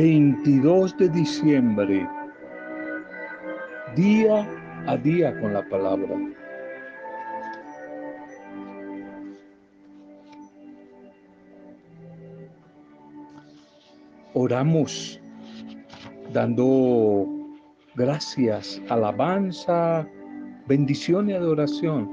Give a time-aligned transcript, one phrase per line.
[0.00, 2.08] 22 de diciembre,
[3.96, 4.48] día
[4.86, 6.16] a día con la palabra.
[14.34, 15.20] Oramos
[16.32, 17.26] dando
[17.96, 20.08] gracias, alabanza,
[20.68, 22.08] bendición y adoración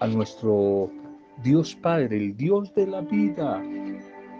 [0.00, 0.90] a nuestro
[1.42, 3.62] Dios Padre, el Dios de la vida,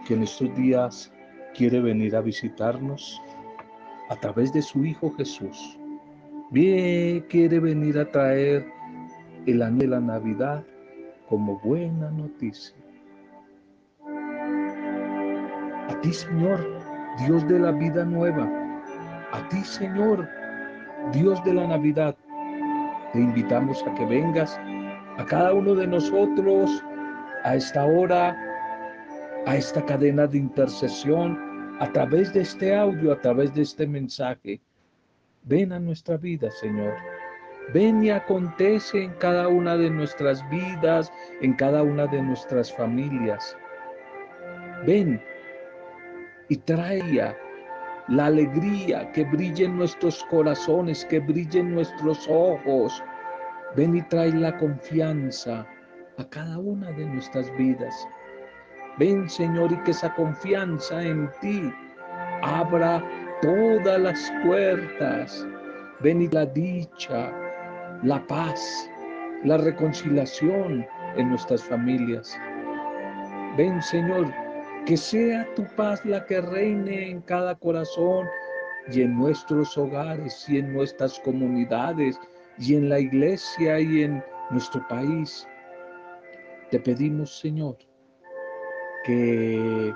[0.07, 1.11] que en estos días
[1.55, 3.21] quiere venir a visitarnos
[4.09, 5.79] a través de su Hijo Jesús.
[6.51, 8.67] Bien, quiere venir a traer
[9.45, 10.63] el año de la Navidad
[11.27, 12.75] como buena noticia.
[15.89, 16.59] A ti, Señor,
[17.25, 18.49] Dios de la vida nueva.
[19.31, 20.27] A ti, Señor,
[21.13, 22.15] Dios de la Navidad.
[23.13, 24.59] Te invitamos a que vengas
[25.17, 26.83] a cada uno de nosotros
[27.43, 28.37] a esta hora,
[29.45, 31.44] a esta cadena de intercesión,
[31.79, 34.61] a través de este audio, a través de este mensaje.
[35.43, 36.93] Ven a nuestra vida, Señor.
[37.73, 43.57] Ven y acontece en cada una de nuestras vidas, en cada una de nuestras familias.
[44.85, 45.21] Ven
[46.47, 47.35] y trae
[48.07, 53.03] la alegría que brille en nuestros corazones, que brille en nuestros ojos.
[53.75, 55.67] Ven y trae la confianza
[56.17, 58.07] a cada una de nuestras vidas.
[58.97, 61.73] Ven, Señor, y que esa confianza en ti
[62.41, 63.03] abra
[63.41, 65.45] todas las puertas.
[65.99, 67.31] Ven y la dicha,
[68.03, 68.89] la paz,
[69.43, 70.85] la reconciliación
[71.17, 72.37] en nuestras familias.
[73.57, 74.31] Ven, Señor,
[74.85, 78.27] que sea tu paz la que reine en cada corazón
[78.91, 82.19] y en nuestros hogares y en nuestras comunidades
[82.59, 85.47] y en la iglesia y en nuestro país.
[86.71, 87.77] Te pedimos, Señor,
[89.05, 89.93] que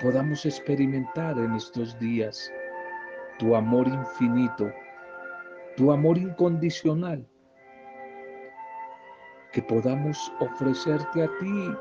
[0.00, 2.52] podamos experimentar en estos días
[3.38, 4.70] tu amor infinito,
[5.76, 7.26] tu amor incondicional,
[9.52, 11.74] que podamos ofrecerte a ti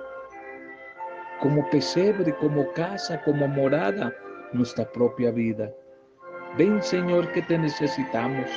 [1.42, 4.14] como pesebre, como casa, como morada,
[4.54, 5.70] nuestra propia vida.
[6.58, 8.50] Ven Señor que te necesitamos.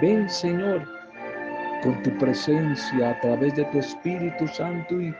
[0.00, 0.86] Ven Señor
[1.82, 5.14] con tu presencia a través de tu Espíritu Santo y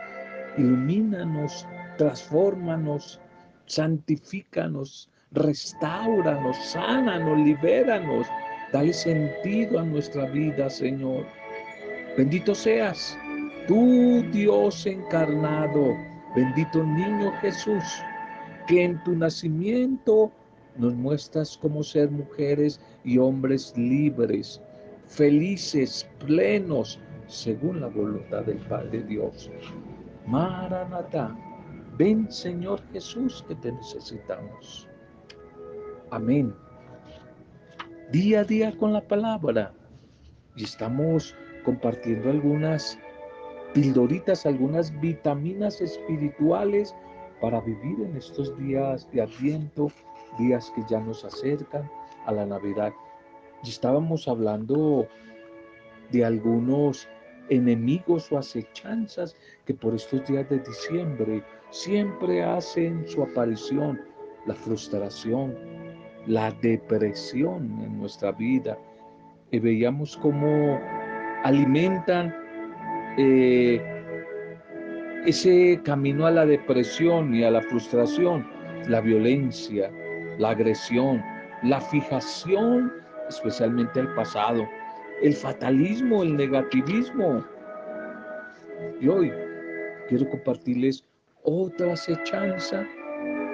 [0.58, 1.66] ilumínanos,
[1.98, 3.20] transfórmanos,
[3.66, 8.26] santifícanos, restauranos, sánanos, libéranos.
[8.72, 11.26] Dale sentido a nuestra vida, Señor.
[12.16, 13.16] Bendito seas
[13.70, 15.96] Tú, Dios encarnado,
[16.34, 17.84] bendito niño Jesús,
[18.66, 20.32] que en tu nacimiento
[20.76, 24.60] nos muestras cómo ser mujeres y hombres libres,
[25.06, 29.48] felices, plenos, según la voluntad del Padre Dios.
[30.30, 31.36] Maranatá,
[31.98, 34.88] ven Señor Jesús que te necesitamos.
[36.12, 36.54] Amén.
[38.12, 39.72] Día a día con la palabra.
[40.54, 42.96] Y estamos compartiendo algunas
[43.74, 46.94] pildoritas, algunas vitaminas espirituales
[47.40, 49.90] para vivir en estos días de Adviento,
[50.38, 51.90] días que ya nos acercan
[52.26, 52.92] a la Navidad.
[53.64, 55.08] Y estábamos hablando
[56.12, 57.08] de algunos
[57.50, 64.00] enemigos o acechanzas que por estos días de diciembre siempre hacen su aparición,
[64.46, 65.54] la frustración,
[66.26, 68.78] la depresión en nuestra vida.
[69.50, 70.80] Y veíamos cómo
[71.44, 72.34] alimentan
[73.18, 73.80] eh,
[75.26, 78.46] ese camino a la depresión y a la frustración,
[78.88, 79.90] la violencia,
[80.38, 81.22] la agresión,
[81.62, 82.92] la fijación,
[83.28, 84.66] especialmente al pasado,
[85.22, 87.44] el fatalismo, el negativismo.
[89.00, 89.32] Y hoy
[90.08, 91.04] quiero compartirles
[91.42, 92.86] otra acechanza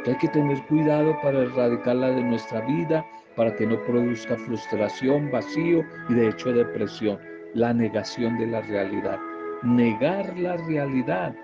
[0.04, 3.04] que hay que tener cuidado para erradicarla de nuestra vida,
[3.37, 7.19] para que no produzca frustración, vacío y de hecho depresión,
[7.54, 9.19] la negación de la realidad
[9.62, 11.34] negar la realidad,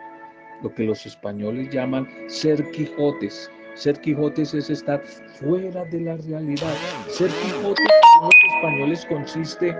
[0.63, 3.51] lo que los españoles llaman ser Quijotes.
[3.75, 6.75] Ser Quijotes es estar fuera de la realidad.
[7.09, 7.87] Ser Quijotes
[8.21, 9.77] los españoles consiste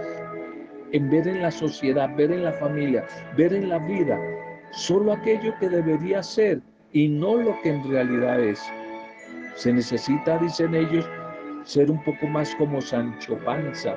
[0.93, 3.05] en ver en la sociedad, ver en la familia,
[3.37, 4.21] ver en la vida
[4.73, 6.61] solo aquello que debería ser
[6.93, 8.61] y no lo que en realidad es.
[9.55, 11.09] Se necesita, dicen ellos,
[11.65, 13.97] ser un poco más como Sancho Panza,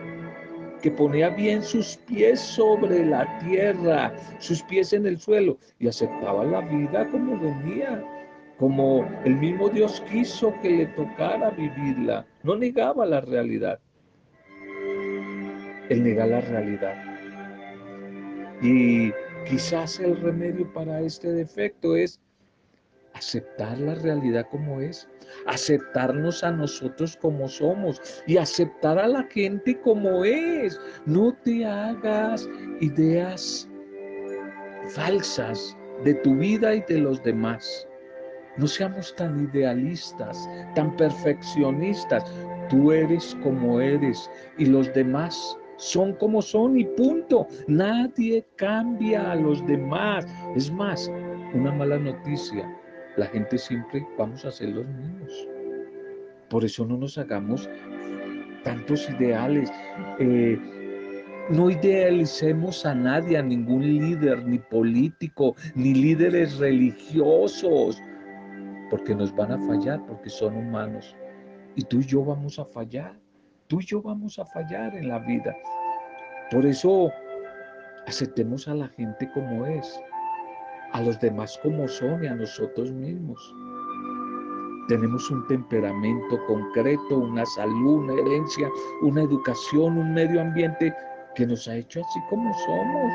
[0.81, 6.43] que ponía bien sus pies sobre la tierra, sus pies en el suelo y aceptaba
[6.43, 8.03] la vida como venía,
[8.57, 12.25] como el mismo Dios quiso que le tocara vivirla.
[12.43, 13.79] No negaba la realidad.
[15.89, 16.95] Él nega la realidad.
[18.61, 19.11] Y
[19.47, 22.19] quizás el remedio para este defecto es
[23.13, 25.07] aceptar la realidad como es,
[25.47, 30.79] aceptarnos a nosotros como somos y aceptar a la gente como es.
[31.05, 32.47] No te hagas
[32.81, 33.69] ideas
[34.89, 37.87] falsas de tu vida y de los demás.
[38.57, 42.23] No seamos tan idealistas, tan perfeccionistas.
[42.69, 47.47] Tú eres como eres y los demás son como son y punto.
[47.67, 50.25] Nadie cambia a los demás.
[50.55, 51.11] Es más,
[51.53, 52.65] una mala noticia
[53.17, 55.47] la gente siempre vamos a ser los mismos.
[56.49, 57.69] Por eso no nos hagamos
[58.63, 59.71] tantos ideales.
[60.19, 60.59] Eh,
[61.49, 68.01] no idealicemos a nadie, a ningún líder, ni político, ni líderes religiosos,
[68.89, 71.15] porque nos van a fallar, porque son humanos.
[71.75, 73.17] Y tú y yo vamos a fallar,
[73.67, 75.55] tú y yo vamos a fallar en la vida.
[76.51, 77.11] Por eso
[78.07, 79.99] aceptemos a la gente como es
[80.93, 83.53] a los demás como son y a nosotros mismos.
[84.87, 88.69] Tenemos un temperamento concreto, una salud, una herencia,
[89.01, 90.93] una educación, un medio ambiente
[91.35, 93.13] que nos ha hecho así como somos.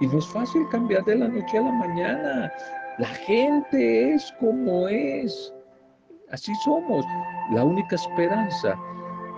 [0.00, 2.52] Y no es fácil cambiar de la noche a la mañana.
[2.98, 5.52] La gente es como es.
[6.30, 7.04] Así somos.
[7.50, 8.78] La única esperanza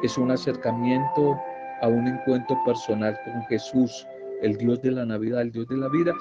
[0.03, 1.39] es un acercamiento
[1.83, 4.07] a un encuentro personal con Jesús,
[4.43, 6.13] el Dios de la Navidad, el Dios de la vida,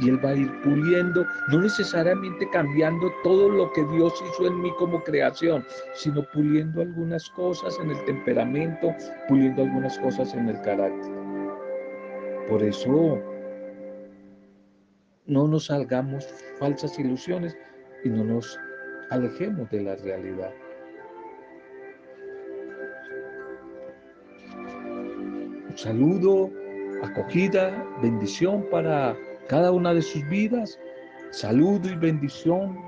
[0.00, 4.60] y Él va a ir puliendo, no necesariamente cambiando todo lo que Dios hizo en
[4.60, 5.64] mí como creación,
[5.94, 8.94] sino puliendo algunas cosas en el temperamento,
[9.28, 11.12] puliendo algunas cosas en el carácter.
[12.48, 13.18] Por eso
[15.26, 16.26] no nos salgamos
[16.58, 17.56] falsas ilusiones
[18.04, 18.58] y no nos
[19.10, 20.50] alejemos de la realidad.
[25.74, 26.50] Saludo,
[27.02, 29.16] acogida, bendición para
[29.48, 30.78] cada una de sus vidas.
[31.30, 32.78] Saludo y bendición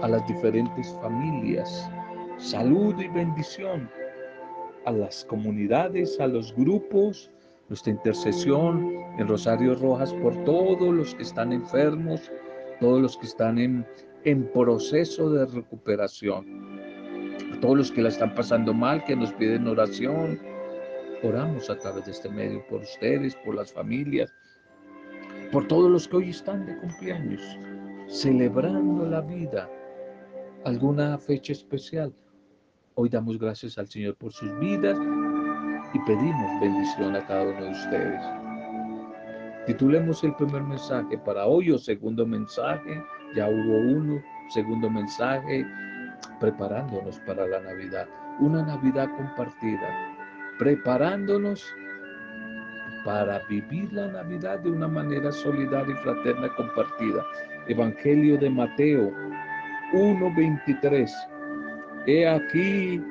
[0.00, 1.90] a las diferentes familias.
[2.38, 3.90] Saludo y bendición
[4.86, 7.30] a las comunidades, a los grupos,
[7.68, 12.32] nuestra intercesión en Rosario Rojas por todos los que están enfermos,
[12.80, 13.86] todos los que están en,
[14.24, 16.80] en proceso de recuperación,
[17.60, 20.53] todos los que la están pasando mal, que nos piden oración.
[21.24, 24.30] Oramos a través de este medio por ustedes, por las familias,
[25.50, 27.40] por todos los que hoy están de cumpleaños,
[28.08, 29.66] celebrando la vida,
[30.66, 32.14] alguna fecha especial.
[32.96, 34.98] Hoy damos gracias al Señor por sus vidas
[35.94, 38.20] y pedimos bendición a cada uno de ustedes.
[39.66, 43.02] Titulemos el primer mensaje para hoy o segundo mensaje,
[43.34, 45.64] ya hubo uno, segundo mensaje,
[46.38, 48.06] preparándonos para la Navidad,
[48.40, 50.13] una Navidad compartida,
[50.58, 51.64] preparándonos
[53.04, 57.24] para vivir la Navidad de una manera solidaria y fraterna compartida.
[57.68, 59.12] Evangelio de Mateo
[59.92, 61.12] 1:23.
[62.06, 63.02] He aquí,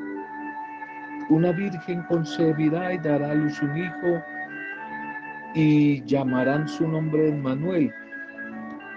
[1.29, 4.23] una virgen concebirá y dará a luz un hijo
[5.55, 7.93] y llamarán su nombre Emmanuel,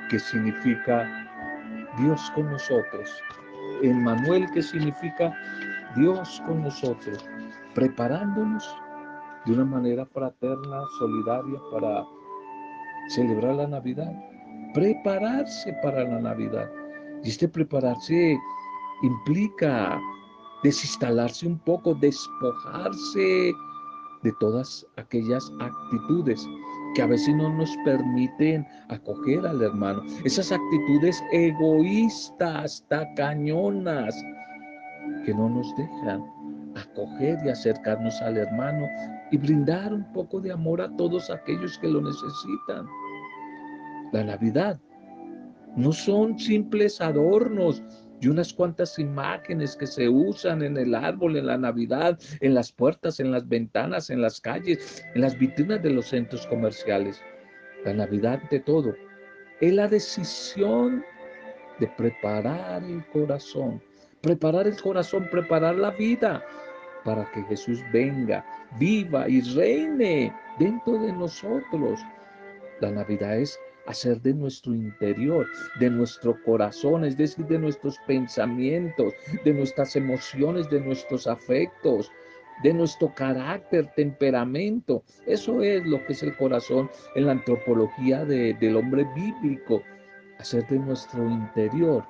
[0.08, 1.06] que significa
[1.98, 3.22] Dios con nosotros.
[3.82, 5.32] Emmanuel que significa
[5.96, 7.28] Dios con nosotros,
[7.76, 8.64] preparándonos
[9.44, 12.05] de una manera fraterna, solidaria para
[13.11, 14.12] celebrar la Navidad,
[14.72, 16.70] prepararse para la Navidad.
[17.22, 18.36] Y este prepararse
[19.03, 20.01] implica
[20.62, 23.53] desinstalarse un poco, despojarse
[24.22, 26.48] de todas aquellas actitudes
[26.94, 30.03] que a veces no nos permiten acoger al hermano.
[30.24, 34.15] Esas actitudes egoístas, tacañonas,
[35.27, 36.35] que no nos dejan
[36.77, 38.87] acoger y acercarnos al hermano
[39.31, 42.87] y brindar un poco de amor a todos aquellos que lo necesitan.
[44.13, 44.81] La Navidad
[45.77, 47.83] no son simples adornos
[48.21, 52.73] y unas cuantas imágenes que se usan en el árbol, en la Navidad, en las
[52.73, 57.21] puertas, en las ventanas, en las calles, en las vitrinas de los centros comerciales.
[57.85, 58.95] La Navidad de todo
[59.61, 61.05] es la decisión
[61.79, 63.83] de preparar el corazón,
[64.23, 66.43] preparar el corazón, preparar la vida
[67.06, 68.44] para que Jesús venga,
[68.79, 72.01] viva y reine dentro de nosotros.
[72.81, 75.46] La Navidad es hacer de nuestro interior,
[75.79, 82.10] de nuestro corazón, es decir, de nuestros pensamientos, de nuestras emociones, de nuestros afectos,
[82.65, 85.05] de nuestro carácter, temperamento.
[85.27, 89.81] Eso es lo que es el corazón en la antropología del hombre bíblico,
[90.39, 92.05] hacer de nuestro interior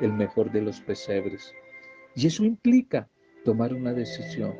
[0.00, 1.52] el mejor de los pesebres.
[2.14, 3.08] Y eso implica
[3.46, 4.54] tomar una decisión,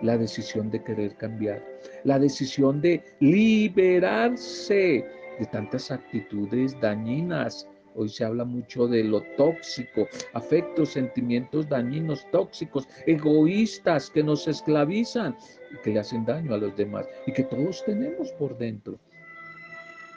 [0.00, 1.62] la decisión de querer cambiar,
[2.04, 5.04] la decisión de liberarse
[5.38, 12.88] de tantas actitudes dañinas Hoy se habla mucho de lo tóxico, afectos, sentimientos dañinos, tóxicos,
[13.06, 15.36] egoístas que nos esclavizan
[15.70, 18.98] y que le hacen daño a los demás y que todos tenemos por dentro.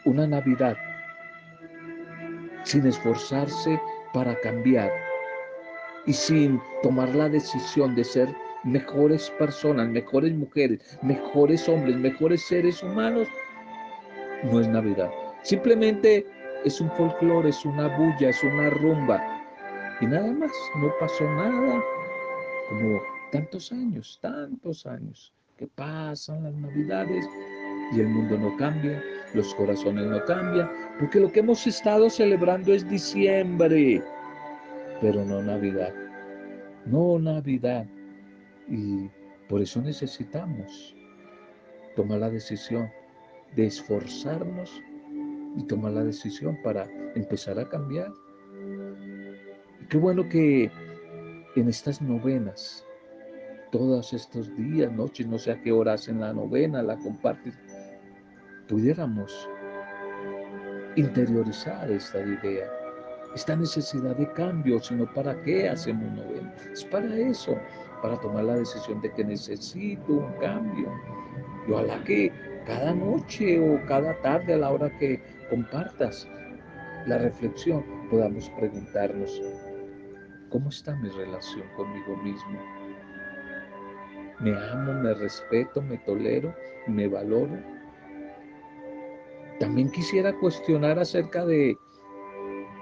[0.05, 0.77] Una Navidad
[2.63, 3.77] sin esforzarse
[4.13, 4.89] para cambiar
[6.05, 8.29] y sin tomar la decisión de ser
[8.63, 13.27] mejores personas, mejores mujeres, mejores hombres, mejores seres humanos,
[14.43, 15.09] no es Navidad.
[15.43, 16.25] Simplemente
[16.63, 19.21] es un folclore, es una bulla, es una rumba.
[20.01, 21.83] Y nada más, no pasó nada.
[22.69, 23.00] Como
[23.31, 27.25] tantos años, tantos años que pasan las navidades
[27.93, 29.01] y el mundo no cambia,
[29.33, 30.69] los corazones no cambian,
[31.00, 34.03] porque lo que hemos estado celebrando es diciembre,
[35.05, 35.93] pero no Navidad,
[36.88, 37.85] no Navidad.
[38.67, 39.07] Y
[39.47, 40.95] por eso necesitamos
[41.95, 42.89] tomar la decisión
[43.55, 44.81] de esforzarnos
[45.57, 48.12] y tomar la decisión para empezar a cambiar.
[49.89, 50.71] qué bueno que
[51.55, 52.83] en estas novenas,
[53.71, 57.53] todos estos días, noches, no sé a qué horas en la novena la compartes,
[58.67, 59.47] pudiéramos
[60.95, 62.67] interiorizar esta idea,
[63.36, 66.54] esta necesidad de cambio, sino para qué hacemos novena.
[66.72, 67.58] Es para eso,
[68.01, 70.89] para tomar la decisión de que necesito un cambio.
[71.68, 72.32] Y ojalá que
[72.65, 76.27] cada noche o cada tarde a la hora que compartas
[77.08, 79.42] la reflexión, podamos preguntarnos,
[80.50, 82.60] ¿cómo está mi relación conmigo mismo?
[84.39, 86.54] ¿Me amo, me respeto, me tolero,
[86.88, 87.58] me valoro?
[89.60, 91.77] También quisiera cuestionar acerca de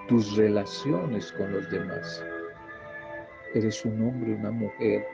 [0.07, 2.23] tus relaciones con los demás.
[3.53, 5.05] ¿Eres un hombre, una mujer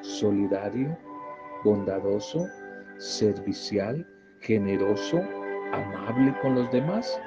[0.00, 0.96] solidario,
[1.64, 2.46] bondadoso,
[2.98, 4.06] servicial,
[4.40, 5.20] generoso,
[5.72, 7.20] amable con los demás?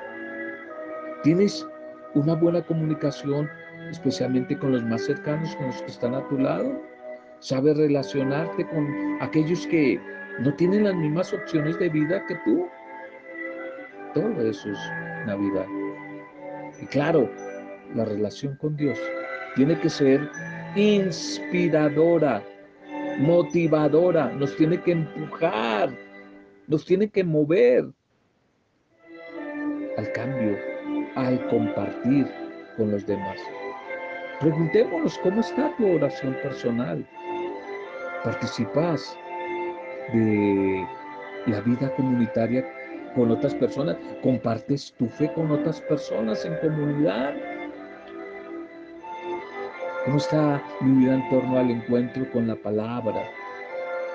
[1.23, 1.65] ¿Tienes
[2.15, 3.49] una buena comunicación,
[3.89, 6.81] especialmente con los más cercanos, con los que están a tu lado?
[7.39, 8.87] ¿Sabes relacionarte con
[9.21, 9.99] aquellos que
[10.39, 12.67] no tienen las mismas opciones de vida que tú?
[14.13, 14.79] Todo eso es
[15.25, 15.80] Navidad.
[16.81, 17.29] Y claro,
[17.95, 18.97] la relación con Dios
[19.55, 20.29] tiene que ser
[20.75, 22.43] inspiradora,
[23.19, 25.91] motivadora, nos tiene que empujar,
[26.67, 27.85] nos tiene que mover
[29.97, 30.57] al cambio,
[31.15, 32.27] al compartir
[32.77, 33.37] con los demás.
[34.39, 37.07] Preguntémonos cómo está tu oración personal.
[38.23, 39.15] ¿Participas
[40.13, 40.87] de
[41.47, 42.65] la vida comunitaria
[43.15, 43.97] con otras personas?
[44.21, 47.33] ¿Compartes tu fe con otras personas en comunidad?
[50.05, 53.23] ¿Cómo está mi vida en torno al encuentro con la palabra,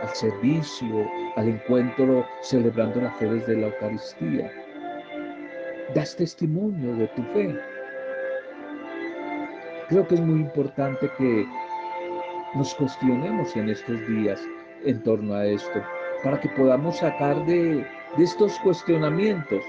[0.03, 4.51] al servicio, al encuentro celebrando la fe desde la Eucaristía?
[5.95, 7.55] das testimonio de tu fe.
[9.89, 11.47] Creo que es muy importante que
[12.55, 14.41] nos cuestionemos en estos días
[14.85, 15.83] en torno a esto,
[16.25, 19.63] para que podamos sacar de, de estos cuestionamientos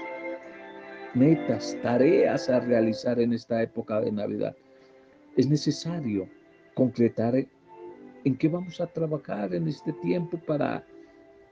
[1.12, 4.56] metas, tareas a realizar en esta época de Navidad.
[5.36, 6.26] Es necesario
[6.74, 7.34] concretar
[8.24, 10.82] en qué vamos a trabajar en este tiempo para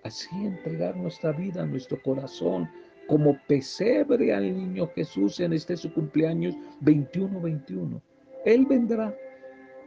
[0.04, 2.68] así entregar nuestra vida, nuestro corazón,
[3.08, 8.00] como pesebre al niño Jesús en este su cumpleaños 21-21.
[8.46, 9.14] Él vendrá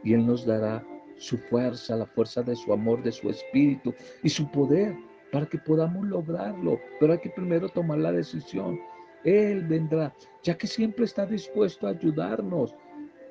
[0.04, 0.84] y Él nos dará
[1.18, 4.94] su fuerza, la fuerza de su amor, de su espíritu y su poder
[5.32, 6.80] para que podamos lograrlo.
[6.98, 8.78] Pero hay que primero tomar la decisión.
[9.24, 12.74] Él vendrá, ya que siempre está dispuesto a ayudarnos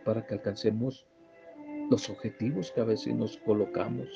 [0.05, 1.05] para que alcancemos
[1.89, 4.07] los objetivos que a veces nos colocamos.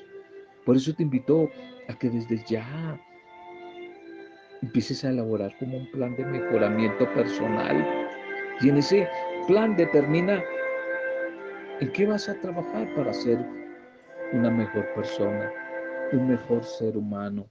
[0.66, 1.50] Por eso te invito
[1.90, 3.00] a que desde ya
[4.62, 8.08] empieces a elaborar como un plan de mejoramiento personal.
[8.62, 9.08] Y en ese
[9.48, 10.42] plan determina
[11.80, 13.46] en qué vas a trabajar para ser
[14.32, 15.52] una mejor persona,
[16.14, 17.50] un mejor ser humano,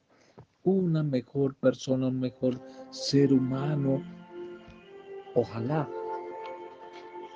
[0.64, 4.02] una mejor persona, un mejor ser humano.
[5.34, 5.88] Ojalá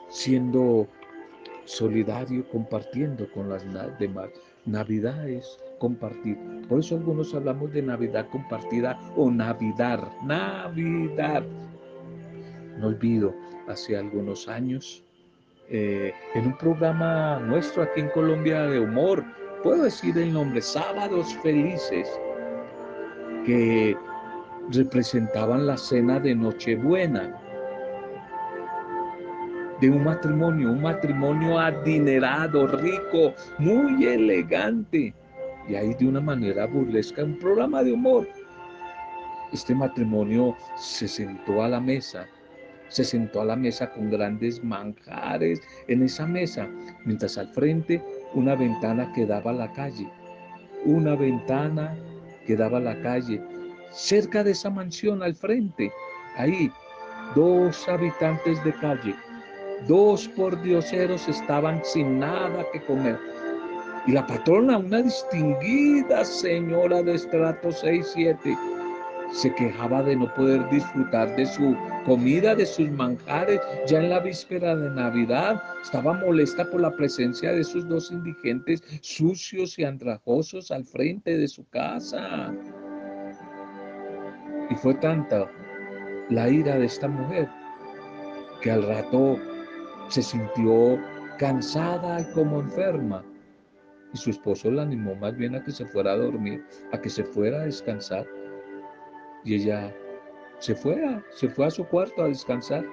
[0.09, 0.87] siendo
[1.65, 3.65] solidario, compartiendo con las
[3.99, 4.31] demás.
[4.65, 6.37] Navidades, compartir.
[6.69, 10.01] Por eso algunos hablamos de Navidad compartida o Navidad.
[10.25, 11.45] Navidad.
[12.79, 13.35] No olvido,
[13.69, 15.03] hace algunos años,
[15.69, 19.25] eh, en un programa nuestro aquí en Colombia de humor,
[19.63, 22.09] puedo decir el nombre, Sábados Felices,
[23.47, 23.97] que
[24.73, 27.41] representaban la cena de Nochebuena
[29.81, 35.15] de un matrimonio, un matrimonio adinerado, rico, muy elegante.
[35.69, 38.29] Y ahí de una manera burlesca, un programa de humor.
[39.53, 42.27] Este matrimonio se sentó a la mesa,
[42.89, 46.69] se sentó a la mesa con grandes manjares en esa mesa,
[47.05, 48.03] mientras al frente
[48.35, 50.11] una ventana que daba a la calle,
[50.85, 51.97] una ventana
[52.47, 53.43] que daba a la calle.
[53.93, 55.93] Cerca de esa mansión al frente,
[56.37, 56.71] ahí,
[57.35, 59.15] dos habitantes de calle,
[59.87, 63.19] dos pordioseros estaban sin nada que comer.
[64.07, 68.76] Y la patrona, una distinguida señora de estrato 6-7,
[69.37, 71.77] se quejaba de no poder disfrutar de su
[72.07, 73.61] comida, de sus manjares.
[73.87, 78.83] Ya en la víspera de Navidad estaba molesta por la presencia de esos dos indigentes
[79.03, 82.51] sucios y andrajosos al frente de su casa.
[84.71, 85.51] Y fue tanta
[86.31, 87.47] la ira de esta mujer
[88.63, 89.39] que al rato
[90.09, 90.99] se sintió
[91.39, 93.23] cansada y como enferma.
[94.15, 97.11] Y su esposo la animó más bien a que se fuera a dormir, a que
[97.11, 98.27] se fuera a descansar.
[99.47, 99.95] Y ella
[100.59, 102.85] se fue a, se fue a su cuarto a descansar.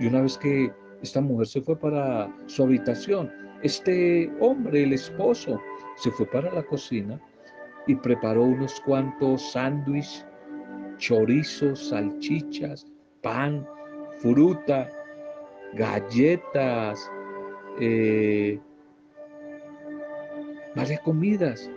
[0.00, 3.30] Y una vez que esta mujer se fue para su habitación,
[3.62, 5.60] este hombre, el esposo,
[5.96, 7.20] se fue para la cocina
[7.86, 10.26] y preparó unos cuantos sándwiches,
[10.98, 12.86] chorizos, salchichas,
[13.22, 13.66] pan,
[14.20, 14.88] fruta,
[15.74, 17.10] galletas,
[17.80, 18.58] eh,
[20.74, 21.70] varias comidas,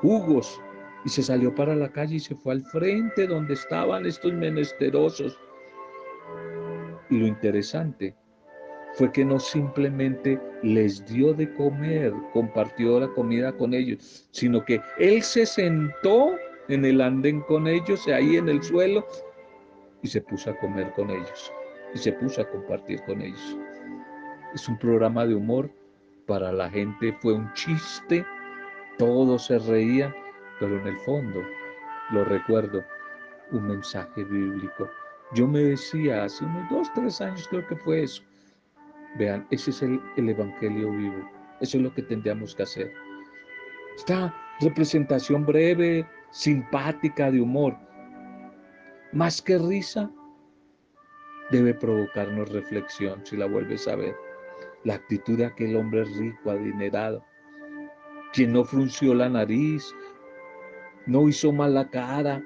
[0.00, 0.60] jugos,
[1.06, 5.38] y se salió para la calle y se fue al frente donde estaban estos menesterosos.
[7.08, 8.12] Y lo interesante
[8.94, 14.80] fue que no simplemente les dio de comer, compartió la comida con ellos, sino que
[14.98, 16.34] él se sentó
[16.68, 19.06] en el andén con ellos, ahí en el suelo,
[20.02, 21.52] y se puso a comer con ellos,
[21.94, 23.56] y se puso a compartir con ellos.
[24.54, 25.70] Es un programa de humor,
[26.26, 28.26] para la gente fue un chiste,
[28.98, 30.12] todos se reían,
[30.60, 31.42] pero en el fondo,
[32.10, 32.84] lo recuerdo,
[33.52, 34.88] un mensaje bíblico.
[35.34, 38.22] Yo me decía hace unos dos, tres años, creo que fue eso.
[39.18, 41.28] Vean, ese es el, el Evangelio vivo.
[41.60, 42.92] Eso es lo que tendríamos que hacer.
[43.96, 47.76] Esta representación breve, simpática, de humor,
[49.12, 50.10] más que risa,
[51.50, 54.14] debe provocarnos reflexión si la vuelves a ver.
[54.84, 57.24] La actitud de aquel hombre rico, adinerado,
[58.32, 59.94] quien no frunció la nariz,
[61.06, 62.42] no hizo mala cara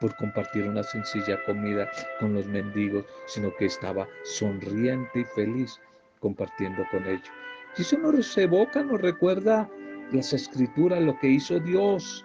[0.00, 1.88] por compartir una sencilla comida
[2.20, 5.80] con los mendigos, sino que estaba sonriente y feliz
[6.20, 7.30] compartiendo con ellos.
[7.76, 9.68] Y eso nos evoca, nos recuerda
[10.12, 12.24] las escrituras, lo que hizo Dios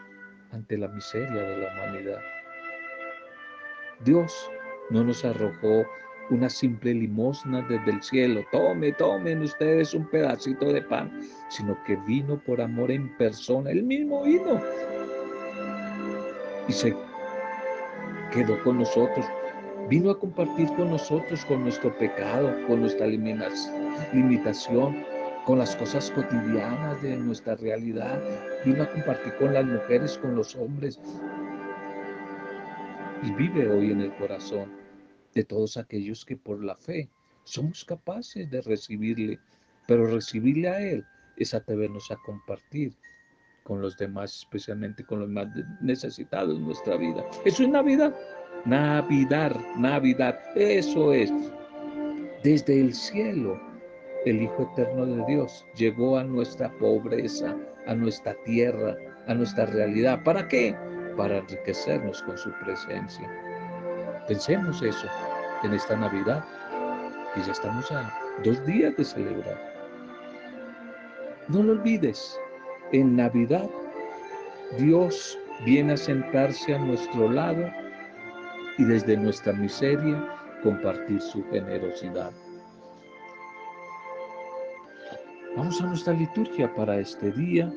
[0.51, 2.19] ante la miseria de la humanidad.
[4.03, 4.49] Dios
[4.89, 5.85] no nos arrojó
[6.29, 8.41] una simple limosna desde el cielo.
[8.51, 13.71] Tome, tomen ustedes un pedacito de pan, sino que vino por amor en persona.
[13.71, 14.61] Él mismo vino
[16.69, 16.95] y se
[18.31, 19.25] quedó con nosotros.
[19.89, 25.03] Vino a compartir con nosotros, con nuestro pecado, con nuestra limitación,
[25.45, 28.21] con las cosas cotidianas de nuestra realidad.
[28.63, 30.99] Vino a compartir con las mujeres, con los hombres.
[33.23, 34.71] Y vive hoy en el corazón
[35.33, 37.09] de todos aquellos que por la fe
[37.45, 39.39] somos capaces de recibirle.
[39.87, 41.03] Pero recibirle a Él
[41.35, 42.93] es atrevernos a compartir
[43.69, 45.47] con los demás, especialmente con los más
[45.79, 47.23] necesitados en nuestra vida.
[47.45, 48.15] Eso es Navidad.
[48.65, 50.39] Navidad, Navidad.
[50.55, 51.31] Eso es.
[52.43, 53.61] Desde el cielo,
[54.25, 57.55] el Hijo Eterno de Dios llegó a nuestra pobreza,
[57.85, 60.23] a nuestra tierra, a nuestra realidad.
[60.23, 60.75] ¿Para qué?
[61.15, 63.29] Para enriquecernos con su presencia.
[64.27, 65.07] Pensemos eso
[65.63, 66.43] en esta Navidad,
[67.35, 68.11] que ya estamos a
[68.43, 69.61] dos días de celebrar.
[71.49, 72.35] No lo olvides,
[72.91, 73.69] en Navidad,
[74.77, 77.69] Dios viene a sentarse a nuestro lado
[78.77, 80.27] y desde nuestra miseria
[80.63, 82.31] compartir su generosidad.
[85.55, 87.71] Vamos a nuestra liturgia para este día.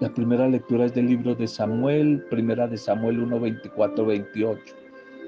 [0.00, 4.74] La primera lectura es del libro de Samuel, primera de Samuel 1, 24, 28.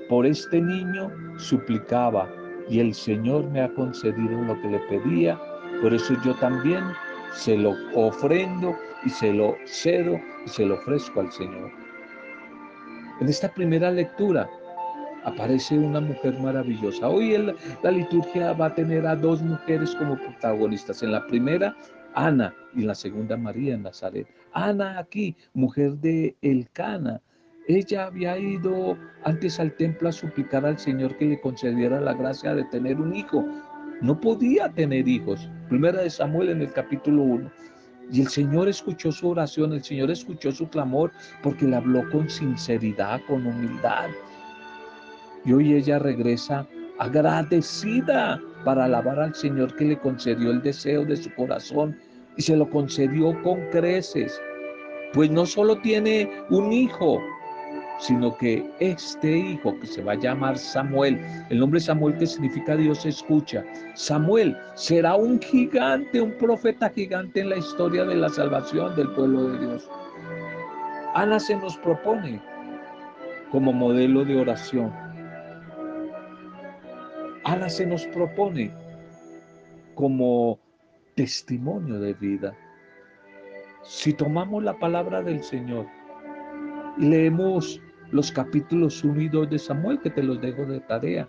[0.09, 2.31] Por este niño suplicaba
[2.69, 5.39] y el Señor me ha concedido lo que le pedía,
[5.83, 6.85] por eso yo también
[7.35, 11.71] se lo ofrendo y se lo cedo y se lo ofrezco al Señor.
[13.21, 14.49] En esta primera lectura
[15.25, 17.09] aparece una mujer maravillosa.
[17.09, 17.37] Hoy
[17.83, 21.03] la liturgia va a tener a dos mujeres como protagonistas.
[21.03, 21.77] En la primera,
[22.15, 24.27] Ana, y en la segunda, María en Nazaret.
[24.53, 27.21] Ana aquí, mujer de Elcana.
[27.69, 32.55] Ella había ido antes al templo a suplicar al Señor que le concediera la gracia
[32.55, 33.45] de tener un hijo.
[34.03, 35.49] No podía tener hijos.
[35.69, 37.51] Primera de Samuel en el capítulo 1.
[38.11, 42.29] Y el Señor escuchó su oración, el Señor escuchó su clamor porque le habló con
[42.29, 44.11] sinceridad, con humildad.
[45.45, 46.67] Y hoy ella regresa
[46.99, 51.97] agradecida para alabar al Señor que le concedió el deseo de su corazón
[52.37, 54.41] y se lo concedió con creces.
[55.13, 57.21] Pues no solo tiene un hijo,
[58.03, 62.77] sino que este hijo que se va a llamar Samuel, el nombre Samuel que significa
[62.77, 68.97] Dios escucha, Samuel será un gigante, un profeta gigante en la historia de la salvación
[68.97, 69.89] del pueblo de Dios.
[71.15, 72.43] Ana se nos propone
[73.53, 74.93] como modelo de oración.
[77.45, 78.73] Ana se nos propone
[79.95, 80.59] como
[81.15, 82.53] testimonio de vida.
[83.85, 85.87] Si tomamos la palabra del Señor
[86.99, 87.82] y leemos
[88.13, 91.29] los capítulos 1 y 2 de Samuel, que te los dejo de tarea,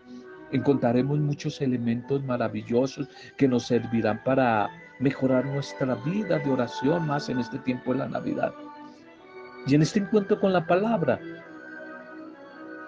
[0.51, 4.69] encontraremos muchos elementos maravillosos que nos servirán para
[4.99, 8.53] mejorar nuestra vida de oración más en este tiempo de la Navidad.
[9.65, 11.19] Y en este encuentro con la palabra,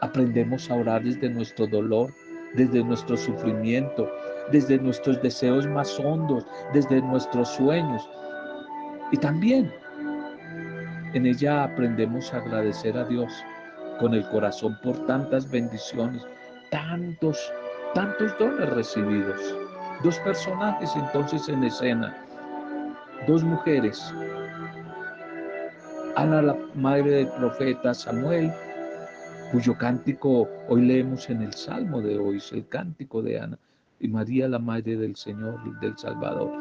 [0.01, 2.13] aprendemos a orar desde nuestro dolor,
[2.53, 4.09] desde nuestro sufrimiento,
[4.51, 8.07] desde nuestros deseos más hondos, desde nuestros sueños.
[9.11, 9.71] Y también
[11.13, 13.31] en ella aprendemos a agradecer a Dios
[13.99, 16.21] con el corazón por tantas bendiciones,
[16.71, 17.51] tantos,
[17.93, 19.55] tantos dones recibidos.
[20.03, 22.15] Dos personajes entonces en escena,
[23.27, 24.13] dos mujeres.
[26.15, 28.51] Ana, la madre del profeta Samuel,
[29.51, 33.57] cuyo cántico hoy leemos en el Salmo de hoy, es el cántico de Ana,
[33.99, 36.51] y María, la madre del Señor, del Salvador,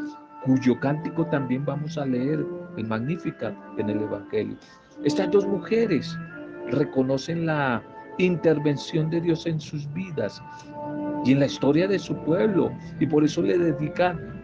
[0.44, 2.44] cuyo cántico también vamos a leer,
[2.76, 4.56] el Magnífica, en el Evangelio.
[5.02, 6.16] Estas dos mujeres
[6.70, 7.82] reconocen la
[8.18, 10.42] intervención de Dios en sus vidas
[11.24, 14.34] y en la historia de su pueblo, y por eso le dedican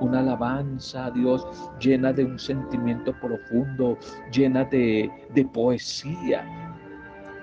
[0.00, 1.46] una alabanza a Dios
[1.78, 3.98] llena de un sentimiento profundo,
[4.32, 6.44] llena de, de poesía.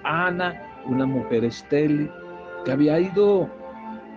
[0.04, 2.10] Ana, una mujer estéril,
[2.66, 3.50] que había ido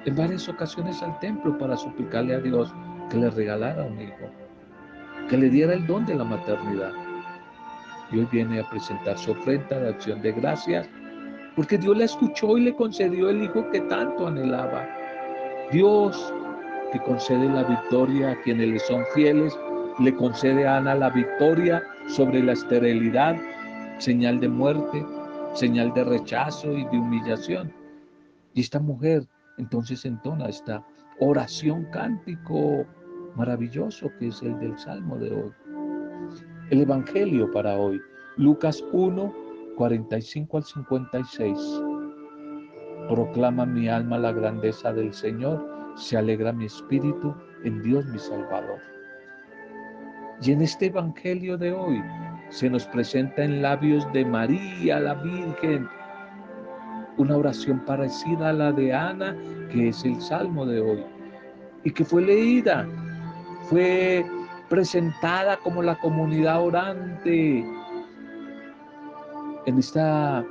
[0.07, 2.73] en varias ocasiones al templo para suplicarle a Dios
[3.11, 4.31] que le regalara un hijo,
[5.29, 6.93] que le diera el don de la maternidad.
[8.13, 10.89] Y hoy viene a presentar su ofrenda de acción de gracias,
[11.57, 14.89] porque Dios la escuchó y le concedió el hijo que tanto anhelaba.
[15.73, 16.33] Dios
[16.93, 19.57] que concede la victoria a quienes le son fieles,
[20.01, 23.37] le concede a Ana la victoria sobre la esterilidad,
[23.99, 25.05] señal de muerte,
[25.55, 27.73] señal de rechazo y de humillación.
[28.55, 29.27] Y esta mujer
[29.59, 30.85] entonces entona esta
[31.21, 32.87] oración cántico
[33.37, 35.53] maravilloso que es el del Salmo de hoy.
[36.71, 38.01] El Evangelio para hoy,
[38.37, 39.35] Lucas 1,
[39.77, 41.59] 45 al 56.
[43.09, 48.79] Proclama mi alma la grandeza del Señor, se alegra mi espíritu en Dios mi Salvador.
[50.43, 52.01] Y en este Evangelio de hoy
[52.51, 55.89] se nos presenta en labios de María, la Virgen,
[57.17, 59.37] una oración parecida a la de Ana,
[59.73, 61.05] que es el salmo de hoy,
[61.83, 62.87] y que fue leída,
[63.65, 64.25] fue
[64.71, 67.67] presentada como la comunidad orante
[69.67, 70.47] en esta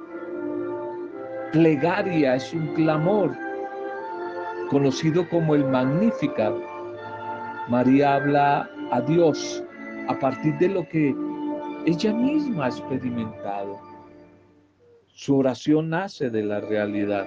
[1.51, 3.35] plegaria, es un clamor
[4.69, 6.53] conocido como el Magnificat.
[7.69, 9.63] María habla a Dios
[10.09, 11.15] a partir de lo que
[11.85, 13.79] ella misma ha experimentado.
[15.07, 17.25] Su oración nace de la realidad.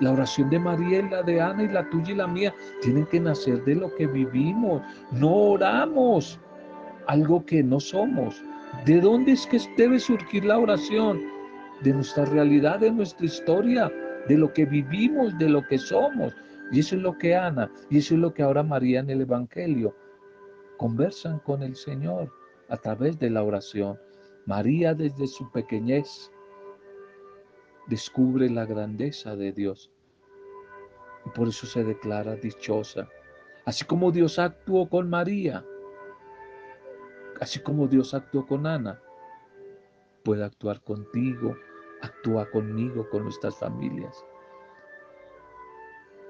[0.00, 3.06] La oración de María y la de Ana y la tuya y la mía tienen
[3.06, 4.82] que nacer de lo que vivimos.
[5.12, 6.40] No oramos
[7.06, 8.42] algo que no somos.
[8.84, 11.22] ¿De dónde es que debe surgir la oración?
[11.82, 13.92] De nuestra realidad, de nuestra historia,
[14.28, 16.34] de lo que vivimos, de lo que somos.
[16.72, 19.20] Y eso es lo que Ana, y eso es lo que ahora María en el
[19.20, 19.94] Evangelio
[20.76, 22.32] conversan con el Señor
[22.68, 23.98] a través de la oración.
[24.46, 26.30] María desde su pequeñez
[27.86, 29.90] descubre la grandeza de Dios
[31.26, 33.08] y por eso se declara dichosa.
[33.64, 35.64] Así como Dios actuó con María,
[37.40, 39.00] así como Dios actuó con Ana,
[40.22, 41.56] puede actuar contigo,
[42.02, 44.24] actúa conmigo, con nuestras familias.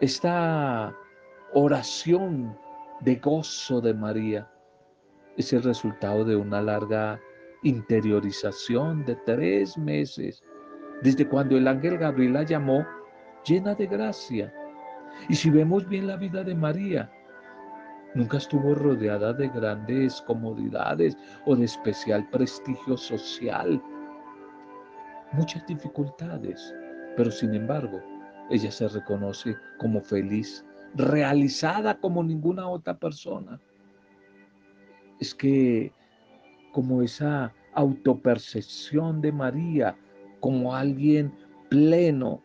[0.00, 0.96] Esta
[1.52, 2.56] oración
[3.00, 4.50] de gozo de María
[5.36, 7.20] es el resultado de una larga
[7.62, 10.42] interiorización de tres meses,
[11.04, 12.84] desde cuando el ángel Gabriel la llamó
[13.44, 14.52] llena de gracia.
[15.28, 17.12] Y si vemos bien la vida de María,
[18.14, 21.14] nunca estuvo rodeada de grandes comodidades
[21.44, 23.80] o de especial prestigio social.
[25.32, 26.74] Muchas dificultades,
[27.18, 28.00] pero sin embargo,
[28.48, 30.64] ella se reconoce como feliz,
[30.94, 33.60] realizada como ninguna otra persona.
[35.20, 35.92] Es que
[36.72, 39.94] como esa autopercepción de María
[40.44, 41.32] como alguien
[41.70, 42.42] pleno,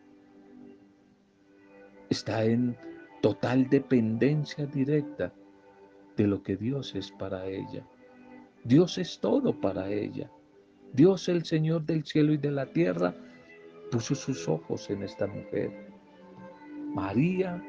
[2.08, 2.74] está en
[3.20, 5.34] total dependencia directa
[6.16, 7.84] de lo que Dios es para ella.
[8.64, 10.30] Dios es todo para ella.
[10.94, 13.14] Dios, el Señor del cielo y de la tierra,
[13.90, 15.70] puso sus ojos en esta mujer.
[16.94, 17.62] María,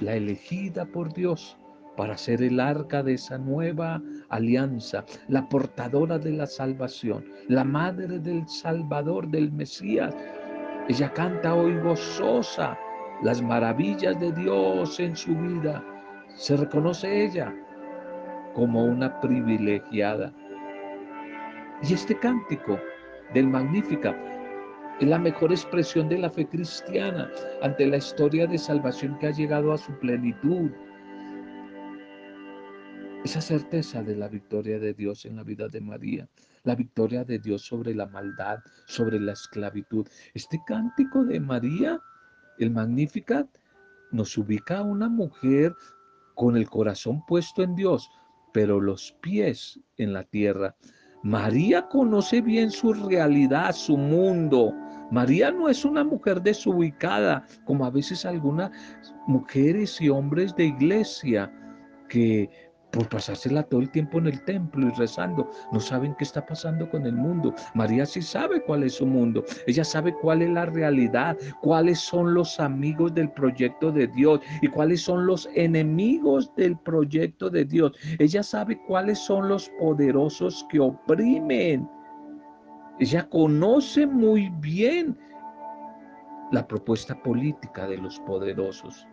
[0.00, 1.56] la elegida por Dios
[1.96, 4.00] para ser el arca de esa nueva
[4.32, 10.14] alianza, la portadora de la salvación, la madre del Salvador, del Mesías.
[10.88, 12.76] Ella canta hoy gozosa
[13.22, 15.84] las maravillas de Dios en su vida.
[16.34, 17.54] Se reconoce ella
[18.54, 20.32] como una privilegiada.
[21.82, 22.78] Y este cántico
[23.34, 24.16] del Magnífica
[25.00, 27.30] es la mejor expresión de la fe cristiana
[27.62, 30.70] ante la historia de salvación que ha llegado a su plenitud.
[33.24, 36.28] Esa certeza de la victoria de Dios en la vida de María,
[36.64, 40.08] la victoria de Dios sobre la maldad, sobre la esclavitud.
[40.34, 42.00] Este cántico de María,
[42.58, 43.46] el Magnificat,
[44.10, 45.72] nos ubica a una mujer
[46.34, 48.10] con el corazón puesto en Dios,
[48.52, 50.74] pero los pies en la tierra.
[51.22, 54.74] María conoce bien su realidad, su mundo.
[55.12, 58.72] María no es una mujer desubicada, como a veces algunas
[59.28, 61.52] mujeres y hombres de iglesia
[62.08, 65.50] que por pasársela todo el tiempo en el templo y rezando.
[65.72, 67.54] No saben qué está pasando con el mundo.
[67.74, 69.44] María sí sabe cuál es su mundo.
[69.66, 74.68] Ella sabe cuál es la realidad, cuáles son los amigos del proyecto de Dios y
[74.68, 77.92] cuáles son los enemigos del proyecto de Dios.
[78.18, 81.88] Ella sabe cuáles son los poderosos que oprimen.
[83.00, 85.18] Ella conoce muy bien
[86.52, 89.06] la propuesta política de los poderosos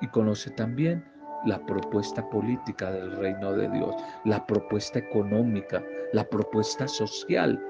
[0.00, 1.04] y conoce también
[1.46, 7.60] la propuesta política del reino de Dios, la propuesta económica, la propuesta social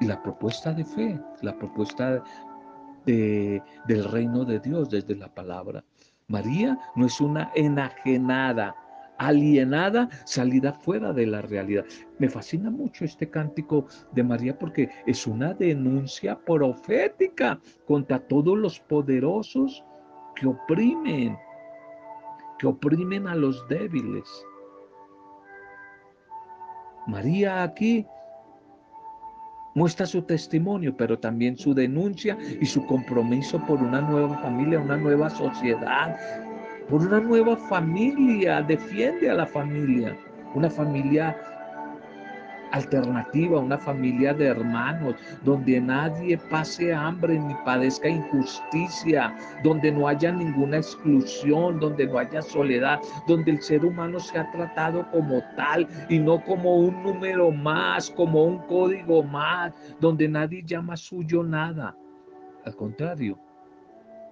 [0.00, 2.22] y la propuesta de fe, la propuesta
[3.06, 5.84] de, del reino de Dios desde la palabra.
[6.28, 8.74] María no es una enajenada,
[9.18, 11.84] alienada, salida fuera de la realidad.
[12.18, 18.80] Me fascina mucho este cántico de María porque es una denuncia profética contra todos los
[18.80, 19.84] poderosos
[20.34, 21.36] que oprimen,
[22.60, 24.28] que oprimen a los débiles.
[27.06, 28.06] María aquí
[29.74, 34.98] muestra su testimonio, pero también su denuncia y su compromiso por una nueva familia, una
[34.98, 36.18] nueva sociedad,
[36.90, 40.14] por una nueva familia, defiende a la familia,
[40.54, 41.34] una familia
[42.72, 50.32] alternativa, una familia de hermanos, donde nadie pase hambre ni padezca injusticia, donde no haya
[50.32, 55.86] ninguna exclusión, donde no haya soledad, donde el ser humano se ha tratado como tal
[56.08, 61.96] y no como un número más, como un código más, donde nadie llama suyo nada.
[62.64, 63.38] Al contrario,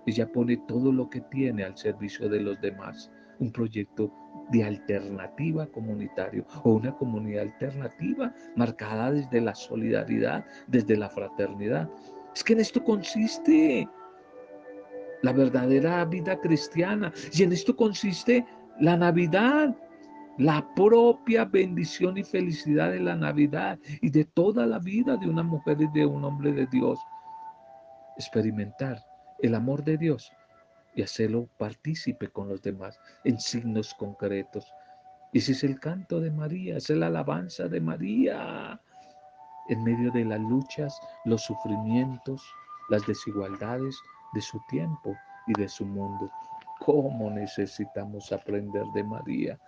[0.07, 3.11] ella pone todo lo que tiene al servicio de los demás.
[3.41, 4.11] Un proyecto
[4.51, 11.89] de alternativa comunitario o una comunidad alternativa marcada desde la solidaridad, desde la fraternidad.
[12.35, 13.89] Es que en esto consiste
[15.23, 18.47] la verdadera vida cristiana y en esto consiste
[18.81, 19.77] la Navidad,
[20.39, 25.43] la propia bendición y felicidad de la Navidad y de toda la vida de una
[25.43, 26.99] mujer y de un hombre de Dios.
[28.17, 29.05] Experimentar
[29.41, 30.33] el amor de Dios
[30.95, 34.67] y hacerlo partícipe con los demás en signos concretos.
[35.33, 38.81] Y ese es el canto de María, es la alabanza de María.
[39.69, 42.43] En medio de las luchas, los sufrimientos,
[42.89, 43.97] las desigualdades
[44.33, 45.15] de su tiempo
[45.47, 46.31] y de su mundo.
[46.81, 49.59] ¿Cómo necesitamos aprender de María?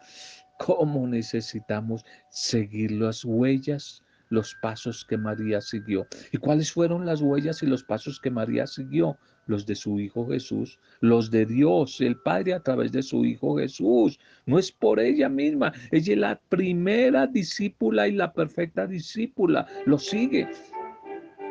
[0.58, 6.06] ¿Cómo necesitamos seguir las huellas los pasos que María siguió.
[6.32, 9.18] ¿Y cuáles fueron las huellas y los pasos que María siguió?
[9.46, 13.58] Los de su Hijo Jesús, los de Dios, el Padre a través de su Hijo
[13.58, 14.18] Jesús.
[14.46, 19.66] No es por ella misma, ella es la primera discípula y la perfecta discípula.
[19.86, 20.48] Lo sigue.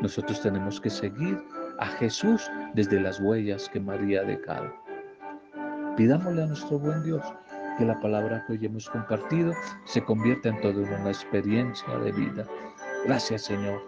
[0.01, 1.37] Nosotros tenemos que seguir
[1.79, 4.73] a Jesús desde las huellas que María dejado.
[5.97, 7.23] Pidámosle a nuestro buen Dios
[7.77, 9.53] que la palabra que hoy hemos compartido
[9.85, 12.45] se convierta en toda una experiencia de vida.
[13.05, 13.81] Gracias Señor.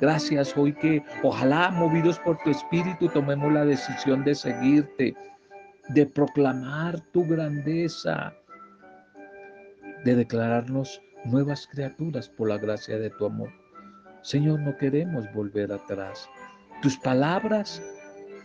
[0.00, 5.14] Gracias hoy que ojalá movidos por tu espíritu tomemos la decisión de seguirte,
[5.88, 8.34] de proclamar tu grandeza,
[10.04, 13.50] de declararnos nuevas criaturas por la gracia de tu amor.
[14.22, 16.28] Señor, no queremos volver atrás.
[16.82, 17.82] Tus palabras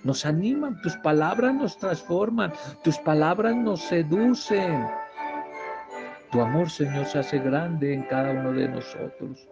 [0.03, 2.53] nos animan, tus palabras nos transforman,
[2.83, 4.87] tus palabras nos seducen.
[6.31, 9.47] Tu amor, Señor, se hace grande en cada uno de nosotros.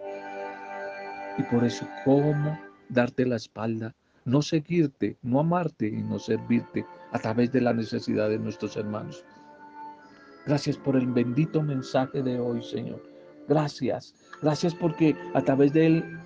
[1.38, 2.58] Y por eso, ¿cómo
[2.90, 3.96] darte la espalda,
[4.26, 9.24] no seguirte, no amarte y no servirte a través de la necesidad de nuestros hermanos.
[10.46, 13.02] Gracias por el bendito mensaje de hoy, Señor.
[13.48, 14.14] Gracias.
[14.42, 16.20] Gracias porque a través de él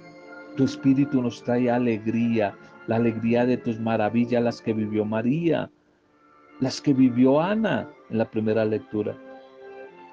[0.57, 2.55] tu espíritu nos trae alegría,
[2.87, 5.69] la alegría de tus maravillas, las que vivió María,
[6.59, 9.15] las que vivió Ana en la primera lectura.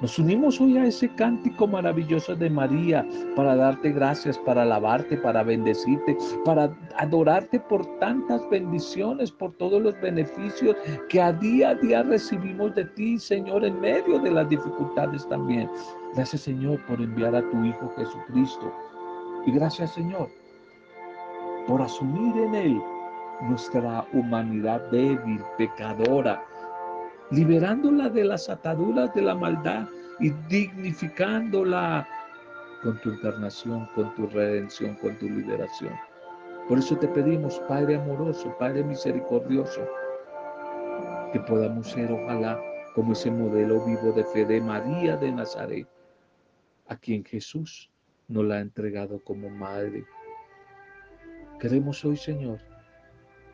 [0.01, 5.43] Nos unimos hoy a ese cántico maravilloso de María para darte gracias, para alabarte, para
[5.43, 10.77] bendecirte, para adorarte por tantas bendiciones, por todos los beneficios
[11.09, 15.69] que a día a día recibimos de ti, Señor, en medio de las dificultades también.
[16.15, 18.73] Gracias, Señor, por enviar a tu Hijo Jesucristo.
[19.47, 20.29] Y gracias, Señor,
[21.67, 22.83] por asumir en Él
[23.43, 26.41] nuestra humanidad débil, pecadora,
[27.31, 29.87] liberándola de las ataduras de la maldad
[30.21, 32.07] y dignificándola
[32.83, 35.93] con tu encarnación, con tu redención, con tu liberación.
[36.69, 39.87] Por eso te pedimos, Padre amoroso, Padre misericordioso,
[41.33, 42.61] que podamos ser, ojalá,
[42.95, 45.87] como ese modelo vivo de fe de María de Nazaret,
[46.89, 47.91] a quien Jesús
[48.29, 50.05] nos la ha entregado como Madre.
[51.61, 52.61] Queremos hoy, Señor,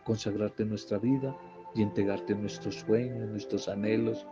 [0.04, 1.36] consagrarte nuestra vida
[1.74, 4.26] y entregarte nuestros sueños, nuestros anhelos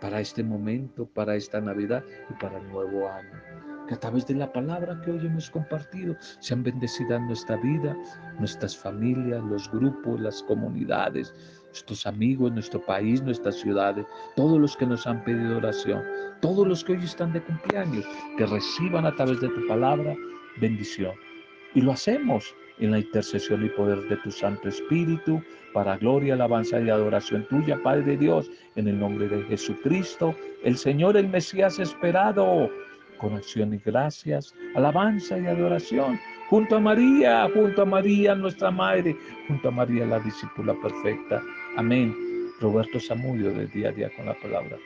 [0.00, 3.40] para este momento, para esta Navidad y para el nuevo año.
[3.88, 7.96] Que a través de la palabra que hoy hemos compartido sean bendecidas nuestra vida,
[8.38, 11.34] nuestras familias, los grupos, las comunidades,
[11.66, 16.02] nuestros amigos, nuestro país, nuestras ciudades, todos los que nos han pedido oración,
[16.40, 18.06] todos los que hoy están de cumpleaños,
[18.38, 20.14] que reciban a través de tu palabra
[20.60, 21.14] bendición.
[21.74, 26.80] Y lo hacemos en la intercesión y poder de tu Santo Espíritu, para gloria, alabanza
[26.80, 32.70] y adoración tuya, Padre Dios, en el nombre de Jesucristo, el Señor, el Mesías esperado,
[33.18, 39.16] con acción y gracias, alabanza y adoración, junto a María, junto a María, nuestra Madre,
[39.48, 41.42] junto a María, la discípula perfecta.
[41.76, 42.14] Amén.
[42.60, 44.76] Roberto Zamudio de día a día con la palabra.